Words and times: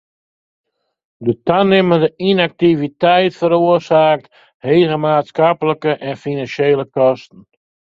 De 1.25 1.33
tanimmende 1.47 2.09
ynaktiviteit 2.29 3.37
feroarsaket 3.41 4.25
hege 4.71 4.99
maatskiplike 5.05 5.91
en 6.09 6.21
finansjele 6.27 6.91
kosten. 6.99 7.39